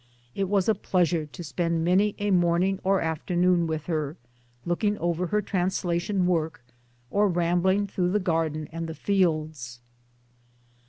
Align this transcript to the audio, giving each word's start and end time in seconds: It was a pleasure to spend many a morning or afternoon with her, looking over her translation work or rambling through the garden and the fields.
It 0.33 0.49
was 0.49 0.67
a 0.67 0.73
pleasure 0.73 1.27
to 1.27 1.43
spend 1.43 1.85
many 1.85 2.15
a 2.17 2.31
morning 2.31 2.79
or 2.83 3.01
afternoon 3.01 3.67
with 3.67 3.85
her, 3.85 4.17
looking 4.65 4.97
over 4.97 5.27
her 5.27 5.43
translation 5.43 6.25
work 6.25 6.63
or 7.11 7.27
rambling 7.27 7.85
through 7.85 8.09
the 8.09 8.19
garden 8.19 8.67
and 8.71 8.87
the 8.87 8.95
fields. 8.95 9.79